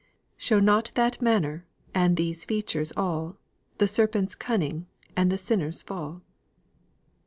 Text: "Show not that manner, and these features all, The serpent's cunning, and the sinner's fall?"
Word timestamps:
"Show 0.35 0.59
not 0.59 0.91
that 0.95 1.21
manner, 1.21 1.63
and 1.93 2.17
these 2.17 2.43
features 2.43 2.91
all, 2.97 3.37
The 3.77 3.87
serpent's 3.87 4.33
cunning, 4.33 4.87
and 5.15 5.31
the 5.31 5.37
sinner's 5.37 5.83
fall?" 5.83 6.23